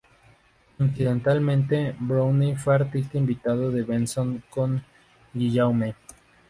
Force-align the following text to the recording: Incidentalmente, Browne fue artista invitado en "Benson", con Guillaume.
Incidentalmente, 0.79 1.95
Browne 1.99 2.55
fue 2.57 2.73
artista 2.73 3.19
invitado 3.19 3.69
en 3.77 3.85
"Benson", 3.85 4.43
con 4.49 4.83
Guillaume. 5.31 5.93